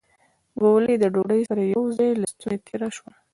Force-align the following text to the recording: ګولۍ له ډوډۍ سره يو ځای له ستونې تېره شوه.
ګولۍ 0.61 0.95
له 1.01 1.07
ډوډۍ 1.13 1.41
سره 1.49 1.61
يو 1.75 1.83
ځای 1.97 2.09
له 2.21 2.27
ستونې 2.33 2.57
تېره 2.67 2.89
شوه. 2.95 3.11